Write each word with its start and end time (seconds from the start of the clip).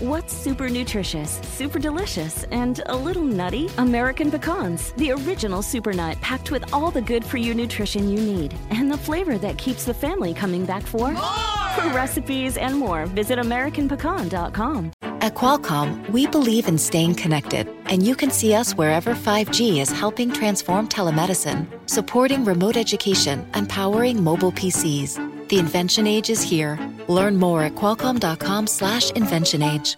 What's 0.00 0.32
super 0.32 0.68
nutritious, 0.68 1.40
super 1.42 1.80
delicious, 1.80 2.44
and 2.52 2.80
a 2.86 2.94
little 2.94 3.24
nutty? 3.24 3.68
American 3.78 4.30
pecans, 4.30 4.92
the 4.92 5.10
original 5.10 5.60
super 5.60 5.92
nut 5.92 6.16
packed 6.20 6.52
with 6.52 6.72
all 6.72 6.92
the 6.92 7.02
good 7.02 7.24
for 7.24 7.36
you 7.36 7.52
nutrition 7.52 8.08
you 8.08 8.20
need 8.20 8.54
and 8.70 8.88
the 8.88 8.96
flavor 8.96 9.38
that 9.38 9.58
keeps 9.58 9.84
the 9.86 9.92
family 9.92 10.32
coming 10.32 10.64
back 10.64 10.84
for 10.84 11.10
more. 11.10 11.34
For 11.74 11.88
recipes 11.88 12.56
and 12.56 12.76
more, 12.76 13.06
visit 13.06 13.40
AmericanPecan.com. 13.40 14.92
At 15.02 15.34
Qualcomm, 15.34 16.08
we 16.10 16.28
believe 16.28 16.68
in 16.68 16.78
staying 16.78 17.16
connected, 17.16 17.68
and 17.86 18.00
you 18.00 18.14
can 18.14 18.30
see 18.30 18.54
us 18.54 18.76
wherever 18.76 19.16
5G 19.16 19.80
is 19.80 19.90
helping 19.90 20.30
transform 20.30 20.88
telemedicine, 20.88 21.66
supporting 21.90 22.44
remote 22.44 22.76
education, 22.76 23.44
and 23.52 23.68
powering 23.68 24.22
mobile 24.22 24.52
PCs. 24.52 25.37
The 25.48 25.58
invention 25.58 26.06
age 26.06 26.30
is 26.30 26.42
here. 26.42 26.78
Learn 27.08 27.38
more 27.38 27.62
at 27.62 27.74
qualcomm.com/slash 27.74 29.12
invention 29.12 29.62
age. 29.62 29.96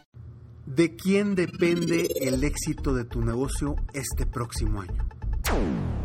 ¿De 0.66 0.95
quién 0.95 1.34
depende 1.34 2.09
el 2.20 2.45
éxito 2.45 2.95
de 2.95 3.05
tu 3.05 3.20
negocio 3.20 3.75
este 3.92 4.25
próximo 4.25 4.80
año? 4.83 5.05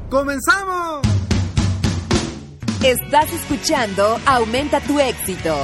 ¡Comenzamos! 0.10 1.02
Estás 2.84 3.32
escuchando 3.32 4.20
Aumenta 4.26 4.80
tu 4.80 5.00
éxito, 5.00 5.56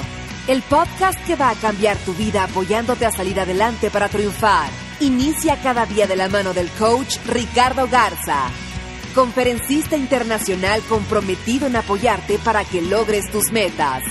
el 0.47 0.61
podcast 0.63 1.19
que 1.25 1.35
va 1.35 1.49
a 1.49 1.55
cambiar 1.55 1.97
tu 1.97 2.13
vida 2.13 2.43
apoyándote 2.43 3.05
a 3.05 3.11
salir 3.11 3.39
adelante 3.39 3.89
para 3.89 4.07
triunfar. 4.07 4.69
Inicia 4.99 5.59
cada 5.61 5.87
día 5.87 6.05
de 6.05 6.15
la 6.15 6.29
mano 6.29 6.53
del 6.53 6.69
coach 6.77 7.17
Ricardo 7.27 7.87
Garza, 7.87 8.49
conferencista 9.11 9.97
internacional 9.97 10.81
comprometido 10.89 11.67
en 11.67 11.75
apoyarte 11.75 12.39
para 12.39 12.63
que 12.63 12.81
logres 12.81 13.29
tus 13.31 13.51
metas. 13.51 14.03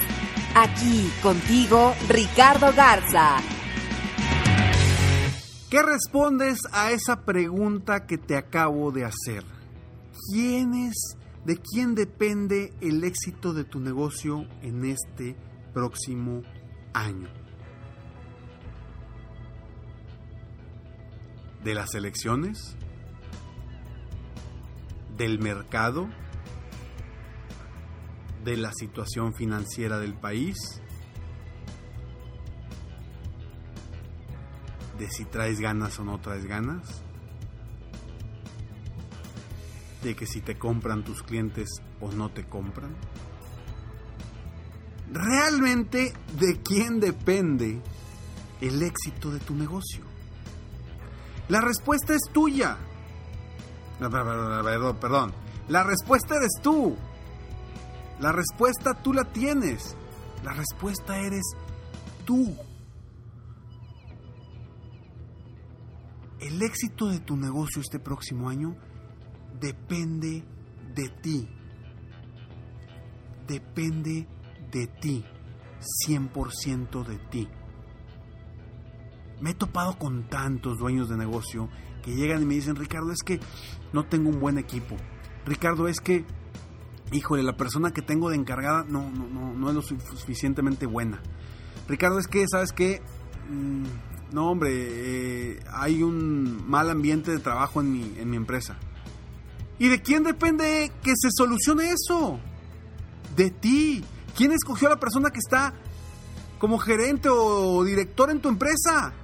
Aquí 0.55 1.11
contigo, 1.23 1.95
Ricardo 2.09 2.73
Garza. 2.75 3.37
¿Qué 5.71 5.83
respondes 5.83 6.59
a 6.73 6.91
esa 6.91 7.25
pregunta 7.25 8.07
que 8.07 8.19
te 8.19 8.37
acabo 8.37 8.91
de 8.91 9.05
hacer? 9.05 9.45
¿Quién 10.33 10.75
es, 10.75 11.17
de 11.45 11.59
quién 11.59 11.95
depende 11.95 12.73
el 12.81 13.05
éxito 13.05 13.53
de 13.53 13.63
tu 13.65 13.79
negocio 13.79 14.47
en 14.63 14.85
este 14.85 15.37
próximo 15.73 16.43
año? 16.93 17.29
¿De 21.63 21.75
las 21.75 21.95
elecciones? 21.95 22.77
¿Del 25.21 25.39
mercado? 25.39 26.09
¿De 28.43 28.57
la 28.57 28.73
situación 28.73 29.35
financiera 29.35 29.99
del 29.99 30.15
país? 30.15 30.81
de 34.99 35.11
si 35.11 35.27
traes 35.27 35.61
ganas 35.61 35.99
o 35.99 36.05
no 36.05 36.21
traes 36.21 36.47
ganas, 36.47 37.03
de 40.03 40.17
que 40.17 40.27
si 40.27 40.41
te 40.41 40.59
compran 40.59 41.05
tus 41.05 41.23
clientes 41.23 41.69
o 42.01 42.11
no 42.13 42.31
te 42.31 42.45
compran. 42.45 42.97
Realmente, 45.13 46.15
¿de 46.39 46.63
quién 46.63 46.99
depende 46.99 47.83
el 48.63 48.83
éxito 48.83 49.31
de 49.31 49.41
tu 49.41 49.55
negocio? 49.55 50.03
La 51.49 51.61
respuesta 51.61 52.15
es 52.15 52.23
tuya. 52.33 52.79
Perdón, 54.01 54.97
perdón. 54.97 55.33
La 55.69 55.85
respuesta 55.85 56.37
eres 56.37 56.53
tú. 56.63 56.97
La 58.19 58.33
respuesta 58.33 58.95
tú 59.03 59.13
la 59.13 59.25
tienes. 59.25 59.97
La 60.43 60.53
respuesta 60.53 61.19
eres 61.19 61.43
tú. 62.25 62.57
El 66.41 66.63
éxito 66.63 67.09
de 67.09 67.21
tu 67.21 67.37
negocio 67.37 67.83
este 67.83 67.99
próximo 67.99 68.49
año 68.49 68.75
depende 69.61 70.43
de 70.95 71.09
ti. 71.23 71.49
Depende 73.47 74.27
de 74.71 74.87
ti. 74.87 75.25
100% 76.07 77.05
de 77.05 77.19
ti. 77.19 77.49
Me 79.41 79.51
he 79.51 79.55
topado 79.55 79.99
con 79.99 80.29
tantos 80.29 80.79
dueños 80.79 81.09
de 81.09 81.17
negocio 81.17 81.69
que 82.03 82.15
llegan 82.15 82.43
y 82.43 82.47
me 82.47 82.55
dicen, 82.55 82.77
Ricardo, 82.77 83.13
es 83.13 83.23
que 83.23 83.41
no 83.93 84.05
tengo 84.05 84.31
un 84.31 84.41
buen 84.41 84.59
equipo. 84.59 84.97
Ricardo, 85.47 85.89
es 85.89 86.01
que, 86.01 86.25
híjole, 87.13 87.43
la 87.43 87.57
persona 87.57 87.93
que 87.93 88.03
tengo 88.03 88.31
de 88.31 88.37
encargada 88.37 88.85
no, 88.89 89.11
no, 89.11 89.55
no, 89.55 89.69
es 89.69 89.75
lo 89.75 89.83
suficientemente 89.83 90.87
buena. 90.87 91.21
Ricardo, 91.89 92.19
es 92.19 92.27
que, 92.27 92.47
¿sabes 92.49 92.73
qué? 92.73 93.03
Mm, 93.51 94.35
no, 94.35 94.51
hombre, 94.51 94.71
eh, 94.73 95.61
hay 95.73 96.03
un 96.03 96.69
mal 96.69 96.91
ambiente 96.91 97.31
de 97.33 97.39
trabajo 97.39 97.81
en 97.81 97.93
mi, 97.93 98.15
en 98.19 98.31
mi 98.31 98.37
empresa. 98.37 98.77
¿Y 99.79 99.89
de 99.89 100.03
quién 100.03 100.23
depende 100.23 100.93
que 101.03 101.13
se 101.17 101.31
solucione 101.31 101.91
eso? 101.91 102.39
De 103.35 103.51
ti. 103.51 104.05
¿Quién 104.37 104.53
escogió 104.53 104.89
a 104.89 104.91
la 104.91 105.01
persona 105.01 105.31
que 105.31 105.39
está 105.39 105.75
como 106.59 106.79
gerente 106.79 107.29
o 107.31 107.83
director 107.83 108.31
en 108.31 108.41
tu 108.41 108.49
empresa? 108.49 109.15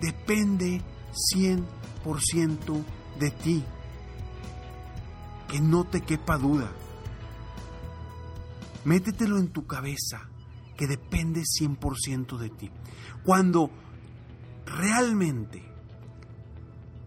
Depende 0.00 0.82
100% 1.34 2.84
de 3.18 3.30
ti. 3.30 3.64
Que 5.48 5.60
no 5.60 5.84
te 5.84 6.02
quepa 6.02 6.36
duda. 6.38 6.70
Métetelo 8.84 9.38
en 9.38 9.48
tu 9.48 9.66
cabeza 9.66 10.28
que 10.76 10.86
depende 10.86 11.42
100% 11.42 12.38
de 12.38 12.50
ti. 12.50 12.70
Cuando 13.24 13.70
realmente 14.64 15.64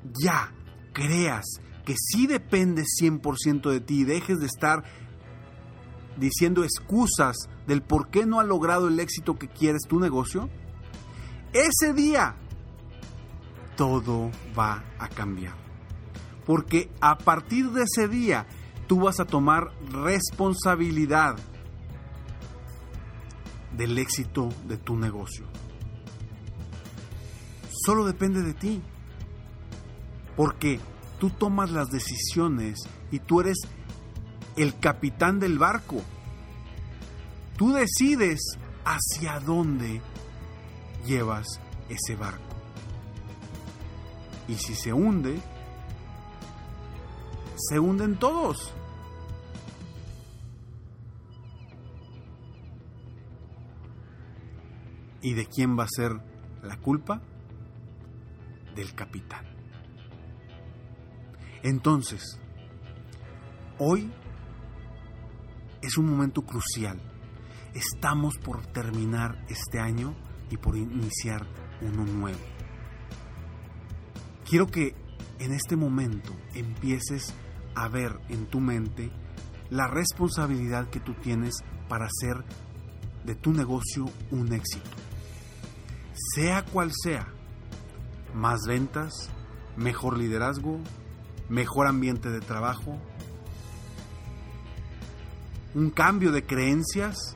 ya 0.03 0.52
creas 0.94 1.46
que 1.85 1.96
sí 1.97 2.28
depende 2.28 2.84
100% 2.84 3.69
de 3.69 3.79
ti 3.79 4.02
y 4.02 4.03
dejes 4.03 4.40
de 4.40 4.46
estar 4.46 4.84
diciendo 6.18 6.63
excusas 6.63 7.35
del 7.68 7.81
por 7.81 8.09
qué 8.09 8.25
no 8.25 8.40
ha 8.40 8.44
logrado 8.44 8.88
el 8.88 9.00
éxito 9.00 9.40
que 9.40 9.47
quieres 9.47 9.81
tu 9.88 10.00
negocio, 10.00 10.50
ese 11.53 11.94
día 11.94 12.35
todo 13.75 14.31
va 14.57 14.83
a 14.99 15.07
cambiar. 15.07 15.55
Porque 16.45 16.89
a 17.01 17.17
partir 17.17 17.71
de 17.71 17.83
ese 17.83 18.07
día 18.07 18.45
tú 18.87 19.01
vas 19.01 19.19
a 19.19 19.25
tomar 19.25 19.71
responsabilidad 19.91 21.37
del 23.77 23.97
éxito 23.97 24.49
de 24.67 24.77
tu 24.77 24.97
negocio. 24.97 25.45
Solo 27.85 28.05
depende 28.05 28.41
de 28.41 28.53
ti. 28.53 28.81
Porque 30.35 30.79
tú 31.19 31.29
tomas 31.29 31.71
las 31.71 31.89
decisiones 31.89 32.79
y 33.11 33.19
tú 33.19 33.41
eres 33.41 33.57
el 34.55 34.77
capitán 34.79 35.39
del 35.39 35.57
barco. 35.57 36.01
Tú 37.57 37.73
decides 37.73 38.39
hacia 38.85 39.39
dónde 39.39 40.01
llevas 41.05 41.45
ese 41.89 42.15
barco. 42.15 42.50
Y 44.51 44.56
si 44.56 44.75
se 44.75 44.91
hunde, 44.91 45.39
se 47.56 47.79
hunden 47.79 48.17
todos. 48.17 48.73
¿Y 55.22 55.35
de 55.35 55.45
quién 55.45 55.79
va 55.79 55.85
a 55.85 55.88
ser 55.88 56.19
la 56.63 56.75
culpa? 56.81 57.22
Del 58.75 58.94
capitán. 58.94 59.45
Entonces, 61.63 62.38
hoy 63.79 64.11
es 65.81 65.97
un 65.97 66.09
momento 66.09 66.41
crucial. 66.41 67.00
Estamos 67.73 68.38
por 68.38 68.66
terminar 68.66 69.45
este 69.47 69.79
año 69.79 70.13
y 70.50 70.57
por 70.57 70.75
iniciar 70.75 71.47
uno 71.81 72.03
nuevo. 72.03 72.60
Quiero 74.51 74.67
que 74.67 74.93
en 75.39 75.51
este 75.51 75.75
momento 75.75 76.31
empieces 76.53 77.33
a 77.73 77.87
ver 77.87 78.19
en 78.29 78.45
tu 78.45 78.59
mente 78.59 79.09
la 79.71 79.87
responsabilidad 79.87 80.91
que 80.91 80.99
tú 80.99 81.15
tienes 81.15 81.55
para 81.89 82.05
hacer 82.05 82.45
de 83.23 83.33
tu 83.33 83.51
negocio 83.51 84.05
un 84.29 84.53
éxito 84.53 85.01
sea 86.35 86.63
cual 86.63 86.91
sea, 87.03 87.27
más 88.33 88.61
ventas, 88.67 89.29
mejor 89.75 90.17
liderazgo, 90.17 90.79
mejor 91.49 91.87
ambiente 91.87 92.29
de 92.29 92.39
trabajo, 92.39 92.97
un 95.73 95.89
cambio 95.89 96.31
de 96.31 96.45
creencias, 96.45 97.35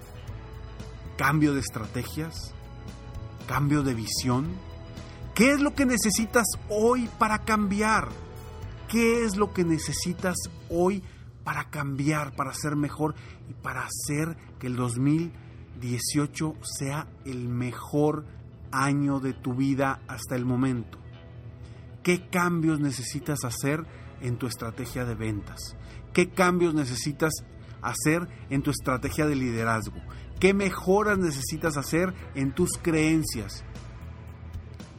cambio 1.17 1.53
de 1.53 1.61
estrategias, 1.61 2.53
cambio 3.47 3.83
de 3.83 3.93
visión. 3.93 4.74
¿Qué 5.35 5.51
es 5.51 5.61
lo 5.61 5.75
que 5.75 5.85
necesitas 5.85 6.47
hoy 6.69 7.09
para 7.19 7.39
cambiar? 7.39 8.09
¿Qué 8.89 9.23
es 9.25 9.35
lo 9.35 9.53
que 9.53 9.63
necesitas 9.63 10.35
hoy 10.69 11.03
para 11.43 11.69
cambiar, 11.69 12.35
para 12.35 12.53
ser 12.53 12.75
mejor 12.75 13.13
y 13.49 13.53
para 13.53 13.85
hacer 13.85 14.35
que 14.57 14.67
el 14.67 14.75
2000 14.75 15.31
18 15.79 16.55
sea 16.61 17.07
el 17.25 17.47
mejor 17.47 18.25
año 18.71 19.19
de 19.19 19.33
tu 19.33 19.53
vida 19.53 20.01
hasta 20.07 20.35
el 20.35 20.45
momento. 20.45 20.97
¿Qué 22.03 22.29
cambios 22.29 22.79
necesitas 22.79 23.43
hacer 23.43 23.85
en 24.21 24.37
tu 24.37 24.47
estrategia 24.47 25.05
de 25.05 25.15
ventas? 25.15 25.75
¿Qué 26.13 26.29
cambios 26.29 26.73
necesitas 26.73 27.33
hacer 27.81 28.27
en 28.49 28.61
tu 28.61 28.71
estrategia 28.71 29.25
de 29.25 29.35
liderazgo? 29.35 29.97
¿Qué 30.39 30.53
mejoras 30.53 31.17
necesitas 31.17 31.77
hacer 31.77 32.13
en 32.35 32.53
tus 32.53 32.77
creencias? 32.81 33.63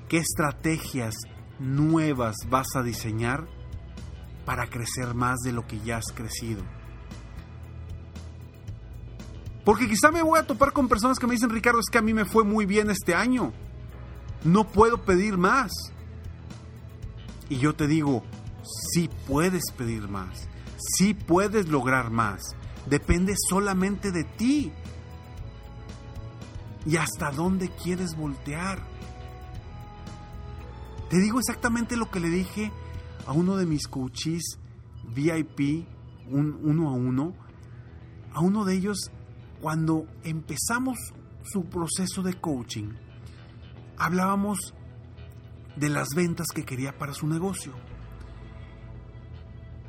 ¿Qué 0.08 0.18
estrategias 0.18 1.16
nuevas 1.58 2.36
vas 2.48 2.68
a 2.76 2.82
diseñar 2.82 3.48
para 4.44 4.68
crecer 4.68 5.14
más 5.14 5.38
de 5.40 5.52
lo 5.52 5.66
que 5.66 5.80
ya 5.80 5.96
has 5.96 6.12
crecido? 6.14 6.62
Porque 9.64 9.88
quizá 9.88 10.12
me 10.12 10.22
voy 10.22 10.38
a 10.38 10.46
topar 10.46 10.72
con 10.72 10.88
personas 10.88 11.18
que 11.18 11.26
me 11.26 11.34
dicen, 11.34 11.50
Ricardo, 11.50 11.80
es 11.80 11.90
que 11.90 11.98
a 11.98 12.02
mí 12.02 12.14
me 12.14 12.24
fue 12.24 12.44
muy 12.44 12.66
bien 12.66 12.88
este 12.88 13.16
año. 13.16 13.52
No 14.44 14.68
puedo 14.68 15.04
pedir 15.04 15.38
más. 15.38 15.72
Y 17.48 17.58
yo 17.58 17.74
te 17.74 17.88
digo, 17.88 18.22
sí 18.92 19.10
puedes 19.26 19.72
pedir 19.76 20.08
más. 20.08 20.48
Sí 20.78 21.14
puedes 21.14 21.68
lograr 21.68 22.10
más. 22.10 22.54
Depende 22.88 23.34
solamente 23.48 24.12
de 24.12 24.22
ti. 24.22 24.72
¿Y 26.86 26.96
hasta 26.96 27.32
dónde 27.32 27.68
quieres 27.70 28.14
voltear? 28.14 28.95
Te 31.10 31.18
digo 31.18 31.38
exactamente 31.38 31.96
lo 31.96 32.10
que 32.10 32.20
le 32.20 32.30
dije 32.30 32.72
a 33.26 33.32
uno 33.32 33.56
de 33.56 33.66
mis 33.66 33.86
coaches 33.86 34.58
VIP, 35.14 35.86
un, 36.28 36.58
uno 36.62 36.88
a 36.88 36.92
uno. 36.92 37.34
A 38.32 38.40
uno 38.40 38.64
de 38.64 38.74
ellos 38.74 39.10
cuando 39.60 40.06
empezamos 40.24 40.98
su 41.42 41.64
proceso 41.64 42.22
de 42.22 42.34
coaching, 42.34 42.90
hablábamos 43.96 44.74
de 45.76 45.88
las 45.88 46.08
ventas 46.14 46.48
que 46.54 46.64
quería 46.64 46.98
para 46.98 47.14
su 47.14 47.26
negocio. 47.26 47.72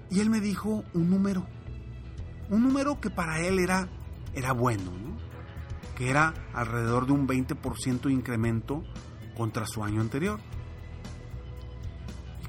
Y 0.09 0.19
él 0.19 0.29
me 0.29 0.39
dijo 0.39 0.83
un 0.93 1.09
número, 1.09 1.45
un 2.49 2.63
número 2.63 3.01
que 3.01 3.09
para 3.09 3.41
él 3.41 3.59
era, 3.59 3.89
era 4.33 4.53
bueno, 4.53 4.91
que 5.95 6.09
era 6.09 6.33
alrededor 6.53 7.07
de 7.07 7.13
un 7.13 7.27
20% 7.27 8.01
de 8.01 8.13
incremento 8.13 8.83
contra 9.35 9.65
su 9.65 9.83
año 9.83 9.99
anterior. 9.99 10.39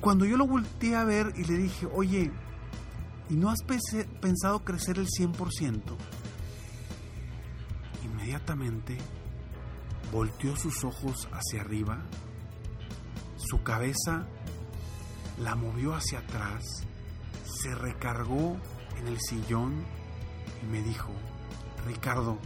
Cuando 0.01 0.25
yo 0.25 0.37
lo 0.37 0.47
volteé 0.47 0.95
a 0.95 1.05
ver 1.05 1.33
y 1.37 1.45
le 1.45 1.57
dije, 1.57 1.87
oye, 1.93 2.31
¿y 3.29 3.35
no 3.35 3.51
has 3.51 3.63
pensado 3.63 4.65
crecer 4.65 4.99
el 4.99 5.07
100%? 5.07 5.83
Inmediatamente 8.05 8.97
volteó 10.13 10.57
sus 10.57 10.85
ojos 10.85 11.29
hacia 11.33 11.61
arriba, 11.61 12.03
su 13.37 13.63
cabeza 13.63 14.27
la 15.39 15.55
movió 15.55 15.95
hacia 15.95 16.21
atrás, 16.21 16.65
se 17.45 17.75
recargó 17.75 18.57
en 18.99 19.09
el 19.09 19.19
sillón 19.21 19.85
y 20.63 20.67
me 20.67 20.83
dijo, 20.83 21.11
Ricardo, 21.87 22.39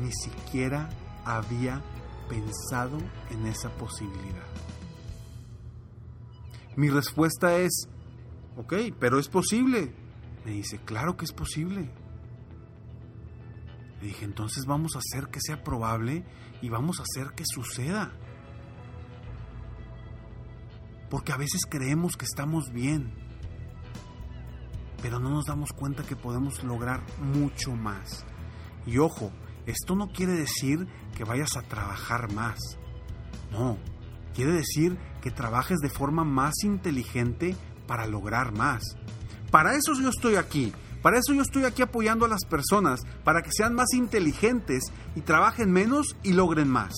ni 0.00 0.12
siquiera 0.12 0.88
había 1.24 1.82
pensado 2.28 2.98
en 3.30 3.46
esa 3.46 3.70
posibilidad. 3.70 4.46
Mi 6.76 6.88
respuesta 6.88 7.56
es, 7.58 7.88
ok, 8.56 8.74
pero 8.98 9.18
es 9.18 9.28
posible. 9.28 9.94
Me 10.44 10.52
dice, 10.52 10.78
claro 10.78 11.16
que 11.16 11.24
es 11.24 11.32
posible. 11.32 11.90
Le 14.00 14.08
dije, 14.08 14.24
entonces 14.24 14.66
vamos 14.66 14.96
a 14.96 14.98
hacer 14.98 15.28
que 15.28 15.40
sea 15.40 15.62
probable 15.62 16.24
y 16.60 16.68
vamos 16.68 16.98
a 16.98 17.02
hacer 17.02 17.34
que 17.34 17.44
suceda. 17.46 18.12
Porque 21.08 21.32
a 21.32 21.36
veces 21.36 21.60
creemos 21.68 22.16
que 22.16 22.24
estamos 22.24 22.72
bien, 22.72 23.12
pero 25.02 25.20
no 25.20 25.30
nos 25.30 25.44
damos 25.44 25.72
cuenta 25.72 26.02
que 26.02 26.16
podemos 26.16 26.64
lograr 26.64 27.02
mucho 27.20 27.72
más. 27.76 28.24
Y 28.86 28.98
ojo, 28.98 29.30
esto 29.66 29.94
no 29.94 30.08
quiere 30.08 30.32
decir 30.32 30.88
que 31.14 31.24
vayas 31.24 31.56
a 31.56 31.62
trabajar 31.62 32.32
más. 32.32 32.58
No, 33.52 33.78
quiere 34.34 34.52
decir 34.52 34.98
que 35.20 35.30
trabajes 35.30 35.78
de 35.78 35.88
forma 35.88 36.24
más 36.24 36.54
inteligente 36.64 37.56
para 37.86 38.06
lograr 38.06 38.52
más. 38.52 38.82
Para 39.50 39.74
eso 39.74 39.92
yo 40.00 40.08
estoy 40.08 40.36
aquí, 40.36 40.72
para 41.02 41.18
eso 41.18 41.34
yo 41.34 41.42
estoy 41.42 41.64
aquí 41.64 41.82
apoyando 41.82 42.24
a 42.24 42.28
las 42.28 42.44
personas, 42.44 43.00
para 43.24 43.42
que 43.42 43.50
sean 43.52 43.74
más 43.74 43.92
inteligentes 43.92 44.84
y 45.14 45.20
trabajen 45.20 45.70
menos 45.70 46.16
y 46.22 46.32
logren 46.32 46.68
más. 46.68 46.92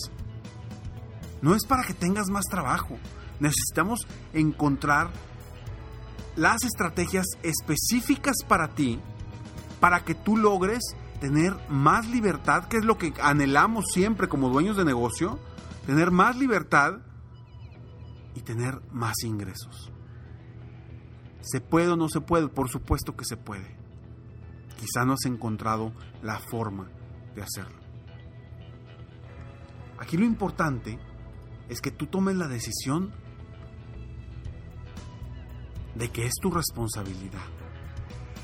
No 1.43 1.55
es 1.55 1.67
para 1.67 1.83
que 1.85 1.95
tengas 1.95 2.29
más 2.29 2.45
trabajo. 2.45 2.97
Necesitamos 3.41 4.07
encontrar 4.33 5.11
las 6.37 6.65
estrategias 6.65 7.27
específicas 7.43 8.37
para 8.47 8.69
ti, 8.69 9.01
para 9.81 10.05
que 10.05 10.15
tú 10.15 10.37
logres 10.37 10.81
tener 11.21 11.57
más 11.69 12.09
libertad, 12.09 12.65
que 12.65 12.77
es 12.77 12.85
lo 12.85 12.99
que 12.99 13.15
anhelamos 13.23 13.87
siempre 13.93 14.29
como 14.29 14.51
dueños 14.51 14.77
de 14.77 14.85
negocio, 14.85 15.39
tener 15.87 16.11
más 16.11 16.37
libertad 16.37 17.01
y 18.35 18.41
tener 18.41 18.81
más 18.91 19.15
ingresos. 19.25 19.93
¿Se 21.41 21.61
puede 21.61 21.89
o 21.89 21.97
no 21.97 22.09
se 22.09 22.21
puede? 22.21 22.49
Por 22.49 22.69
supuesto 22.69 23.17
que 23.17 23.25
se 23.25 23.37
puede 23.37 23.85
quizá 24.85 25.05
no 25.05 25.15
has 25.15 25.25
encontrado 25.25 25.93
la 26.23 26.39
forma 26.39 26.91
de 27.35 27.43
hacerlo. 27.43 27.79
Aquí 29.99 30.17
lo 30.17 30.25
importante 30.25 30.99
es 31.69 31.81
que 31.81 31.91
tú 31.91 32.07
tomes 32.07 32.37
la 32.37 32.49
decisión 32.49 33.13
de 35.95 36.11
que 36.11 36.27
es 36.27 36.35
tu 36.41 36.51
responsabilidad 36.51 37.47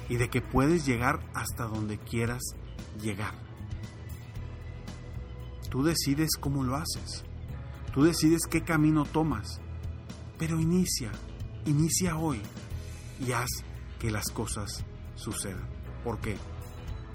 y 0.09 0.17
de 0.17 0.31
que 0.31 0.41
puedes 0.41 0.87
llegar 0.87 1.21
hasta 1.35 1.65
donde 1.65 1.99
quieras 1.99 2.41
llegar. 3.01 3.35
Tú 5.69 5.83
decides 5.83 6.31
cómo 6.41 6.65
lo 6.65 6.77
haces, 6.77 7.25
tú 7.93 8.05
decides 8.05 8.43
qué 8.49 8.63
camino 8.63 9.05
tomas, 9.05 9.61
pero 10.41 10.59
inicia, 10.59 11.13
inicia 11.67 12.17
hoy 12.17 12.41
y 13.25 13.33
haz 13.33 13.51
que 13.99 14.11
las 14.11 14.31
cosas 14.31 14.87
sucedan 15.15 15.69
porque 16.03 16.39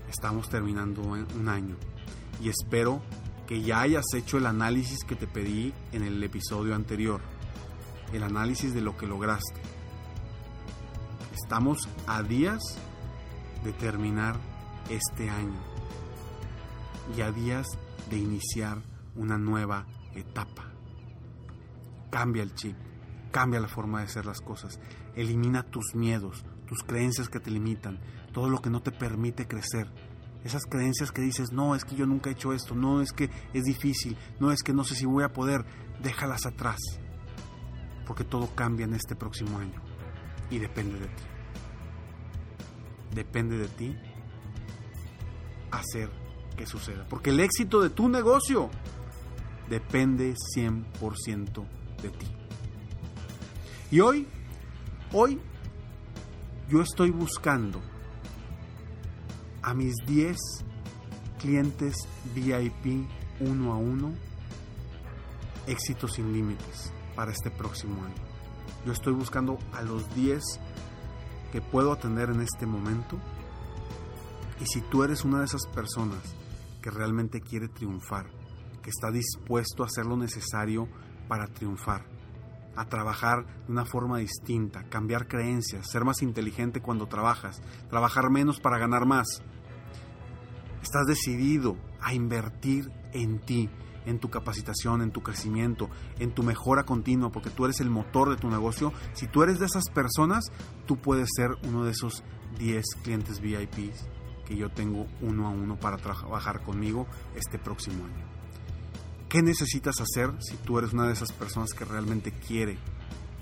estamos 0.08 0.48
terminando 0.48 1.02
un 1.02 1.50
año 1.50 1.76
y 2.40 2.50
espero 2.50 3.02
que 3.48 3.64
ya 3.64 3.82
hayas 3.82 4.06
hecho 4.14 4.38
el 4.38 4.46
análisis 4.46 5.00
que 5.08 5.16
te 5.16 5.26
pedí 5.26 5.74
en 5.92 6.04
el 6.04 6.24
episodio 6.24 6.76
anterior, 6.76 7.20
el 8.14 8.22
análisis 8.22 8.76
de 8.76 8.82
lo 8.82 8.96
que 8.96 9.08
lograste. 9.08 9.60
Estamos 11.34 11.80
a 12.06 12.22
días 12.22 12.62
de 13.64 13.74
terminar 13.74 14.40
este 14.92 15.32
año 15.32 15.60
y 17.18 17.22
a 17.22 17.32
días 17.32 17.66
de 18.12 18.20
iniciar 18.20 18.84
una 19.16 19.40
nueva 19.40 19.88
etapa. 20.14 20.72
Cambia 22.12 22.44
el 22.44 22.54
chip, 22.54 22.76
cambia 23.32 23.60
la 23.60 23.68
forma 23.68 24.00
de 24.00 24.06
hacer 24.06 24.26
las 24.26 24.42
cosas, 24.42 24.80
elimina 25.16 25.64
tus 25.64 25.96
miedos, 25.96 26.46
tus 26.68 26.84
creencias 26.84 27.30
que 27.30 27.40
te 27.40 27.52
limitan, 27.52 28.00
todo 28.34 28.50
lo 28.50 28.62
que 28.62 28.70
no 28.70 28.82
te 28.82 28.92
permite 28.92 29.48
crecer. 29.48 29.88
Esas 30.44 30.64
creencias 30.66 31.12
que 31.12 31.22
dices, 31.22 31.52
no, 31.52 31.76
es 31.76 31.86
que 31.86 31.96
yo 31.96 32.06
nunca 32.06 32.30
he 32.30 32.34
hecho 32.34 32.54
esto, 32.54 32.76
no, 32.76 33.02
es 33.02 33.12
que 33.12 33.30
es 33.54 33.64
difícil, 33.64 34.16
no, 34.40 34.52
es 34.52 34.62
que 34.62 34.74
no 34.74 34.84
sé 34.84 34.96
si 34.96 35.06
voy 35.06 35.24
a 35.24 35.34
poder, 35.34 35.66
déjalas 36.04 36.46
atrás. 36.46 36.80
Porque 38.06 38.24
todo 38.24 38.54
cambia 38.54 38.86
en 38.86 38.94
este 38.94 39.16
próximo 39.16 39.58
año 39.58 39.82
y 40.52 40.60
depende 40.60 41.00
de 41.00 41.08
ti. 41.08 41.24
Depende 43.16 43.58
de 43.58 43.68
ti 43.70 43.98
hacer 45.72 46.12
que 46.56 46.66
suceda. 46.66 47.06
Porque 47.10 47.32
el 47.32 47.40
éxito 47.40 47.82
de 47.82 47.90
tu 47.90 48.08
negocio 48.10 48.70
depende 49.70 50.36
100% 50.56 51.66
de 52.02 52.10
ti. 52.10 52.28
Y 53.92 54.00
hoy, 54.00 54.28
hoy, 55.14 55.40
yo 56.70 56.82
estoy 56.82 57.12
buscando 57.12 57.80
a 59.62 59.74
mis 59.76 59.94
10 60.08 60.36
clientes 61.40 61.96
VIP 62.34 63.08
uno 63.40 63.74
a 63.74 63.78
uno 63.78 64.14
éxitos 65.68 66.14
sin 66.14 66.34
límites 66.34 66.92
para 67.16 67.32
este 67.32 67.52
próximo 67.52 68.04
año. 68.04 68.16
Yo 68.86 68.92
estoy 68.92 69.14
buscando 69.14 69.58
a 69.74 69.82
los 69.84 70.14
10 70.16 70.42
que 71.52 71.62
puedo 71.62 71.92
atender 71.92 72.30
en 72.30 72.42
este 72.42 72.66
momento. 72.66 73.18
Y 74.60 74.66
si 74.66 74.82
tú 74.82 75.04
eres 75.04 75.24
una 75.24 75.40
de 75.40 75.46
esas 75.46 75.68
personas 75.68 76.36
que 76.82 76.90
realmente 76.90 77.42
quiere 77.42 77.68
triunfar, 77.68 78.26
que 78.82 78.90
está 78.90 79.12
dispuesto 79.12 79.84
a 79.84 79.88
hacer 79.88 80.06
lo 80.06 80.18
necesario 80.18 80.88
para 81.28 81.48
triunfar, 81.48 82.15
a 82.76 82.86
trabajar 82.86 83.46
de 83.66 83.72
una 83.72 83.86
forma 83.86 84.18
distinta, 84.18 84.84
cambiar 84.90 85.28
creencias, 85.28 85.90
ser 85.90 86.04
más 86.04 86.22
inteligente 86.22 86.82
cuando 86.82 87.08
trabajas, 87.08 87.62
trabajar 87.90 88.30
menos 88.30 88.60
para 88.60 88.78
ganar 88.78 89.06
más, 89.06 89.42
estás 90.82 91.06
decidido 91.08 91.78
a 92.02 92.14
invertir 92.14 92.92
en 93.12 93.40
ti, 93.40 93.70
en 94.06 94.20
tu 94.20 94.30
capacitación, 94.30 95.02
en 95.02 95.12
tu 95.12 95.24
crecimiento, 95.24 95.90
en 96.20 96.32
tu 96.32 96.44
mejora 96.44 96.84
continua, 96.84 97.32
porque 97.32 97.50
tú 97.50 97.66
eres 97.66 97.80
el 97.80 97.90
motor 97.90 98.30
de 98.30 98.38
tu 98.38 98.50
negocio, 98.50 98.94
si 99.14 99.28
tú 99.28 99.42
eres 99.44 99.60
de 99.60 99.66
esas 99.66 99.90
personas, 99.90 100.46
tú 100.86 100.98
puedes 100.98 101.30
ser 101.36 101.52
uno 101.68 101.84
de 101.84 101.92
esos 101.92 102.24
10 102.60 102.84
clientes 103.04 103.42
VIPs 103.42 104.08
que 104.46 104.56
yo 104.56 104.70
tengo 104.70 105.08
uno 105.22 105.48
a 105.48 105.50
uno 105.50 105.76
para 105.80 105.98
trabajar 105.98 106.62
conmigo 106.62 107.08
este 107.36 107.58
próximo 107.58 108.06
año. 108.06 108.35
¿Qué 109.36 109.44
necesitas 109.44 110.00
hacer 110.00 110.32
si 110.40 110.56
tú 110.56 110.80
eres 110.80 110.94
una 110.94 111.08
de 111.08 111.12
esas 111.12 111.34
personas 111.34 111.74
que 111.74 111.84
realmente 111.84 112.32
quiere, 112.32 112.78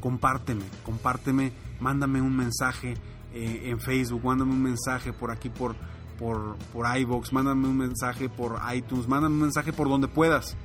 Compárteme, 0.00 0.64
compárteme, 0.84 1.52
mándame 1.80 2.20
un 2.20 2.36
mensaje 2.36 2.94
eh, 3.32 3.62
en 3.64 3.80
Facebook, 3.80 4.24
mándame 4.24 4.52
un 4.52 4.62
mensaje 4.62 5.12
por 5.12 5.30
aquí 5.30 5.50
por, 5.50 5.76
por, 6.18 6.56
por 6.72 6.96
iVoox, 6.96 7.32
mándame 7.32 7.68
un 7.68 7.76
mensaje 7.76 8.28
por 8.28 8.60
iTunes, 8.74 9.06
mándame 9.08 9.34
un 9.34 9.42
mensaje 9.42 9.72
por 9.72 9.88
donde 9.88 10.08
puedas. 10.08 10.56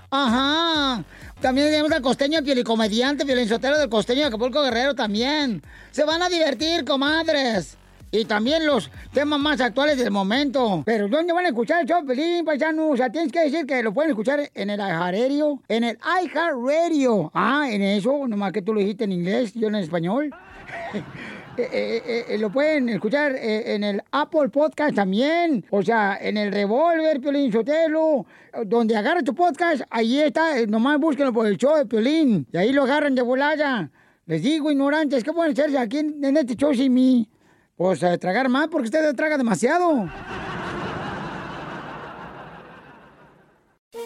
Ajá. 0.11 1.05
También 1.39 1.67
tenemos 1.67 1.91
al 1.93 2.01
costeño 2.01 2.43
pielicomediante, 2.43 3.23
violinsotero 3.23 3.79
del 3.79 3.89
costeño 3.89 4.19
de 4.19 4.25
Acapulco 4.27 4.61
Guerrero 4.61 4.93
también. 4.93 5.63
Se 5.91 6.03
van 6.03 6.21
a 6.21 6.27
divertir, 6.27 6.83
comadres. 6.83 7.77
Y 8.11 8.25
también 8.25 8.65
los 8.65 8.91
temas 9.13 9.39
más 9.39 9.61
actuales 9.61 9.97
del 9.97 10.11
momento. 10.11 10.83
Pero 10.85 11.07
¿dónde 11.07 11.31
van 11.31 11.45
a 11.45 11.47
escuchar 11.47 11.81
el 11.81 11.87
show, 11.87 12.05
Pelín, 12.05 12.43
paisano? 12.43 12.89
O 12.89 12.97
sea, 12.97 13.09
tienes 13.09 13.31
que 13.31 13.39
decir 13.39 13.65
que 13.65 13.81
lo 13.81 13.93
pueden 13.93 14.11
escuchar 14.11 14.51
en 14.53 14.69
el 14.69 14.79
iHeartRadio. 14.81 15.61
En 15.69 15.85
el 15.85 15.97
iHeartRadio. 16.21 17.31
Ah, 17.33 17.67
en 17.71 17.81
eso, 17.81 18.27
nomás 18.27 18.51
que 18.51 18.61
tú 18.61 18.73
lo 18.73 18.81
dijiste 18.81 19.05
en 19.05 19.13
inglés, 19.13 19.53
yo 19.53 19.69
en 19.69 19.75
español. 19.75 20.29
Eh, 21.57 22.01
eh, 22.05 22.25
eh, 22.29 22.37
lo 22.37 22.49
pueden 22.49 22.87
escuchar 22.89 23.35
en 23.35 23.83
el 23.83 24.01
Apple 24.11 24.49
Podcast 24.49 24.95
también. 24.95 25.65
O 25.69 25.81
sea, 25.81 26.17
en 26.19 26.37
el 26.37 26.51
Revolver, 26.51 27.19
Piolín 27.19 27.51
Sotelo. 27.51 28.25
Donde 28.65 28.95
agarra 28.95 29.21
tu 29.21 29.33
podcast, 29.33 29.81
ahí 29.89 30.19
está. 30.19 30.65
Nomás 30.65 30.99
búsquenlo 30.99 31.33
por 31.33 31.47
el 31.47 31.57
show 31.57 31.75
de 31.77 31.85
Piolín. 31.85 32.47
Y 32.51 32.57
ahí 32.57 32.71
lo 32.71 32.83
agarran 32.83 33.15
de 33.15 33.21
volada. 33.21 33.89
Les 34.25 34.41
digo, 34.41 34.71
ignorantes, 34.71 35.23
¿qué 35.23 35.33
pueden 35.33 35.53
hacerse 35.53 35.77
aquí 35.77 35.99
en, 35.99 36.23
en 36.23 36.37
este 36.37 36.55
show 36.55 36.73
sin 36.73 36.93
mí? 36.93 37.29
Pues 37.75 37.99
tragar 38.19 38.47
más 38.49 38.67
porque 38.67 38.85
usted 38.85 39.13
traga 39.15 39.37
demasiado. 39.37 40.09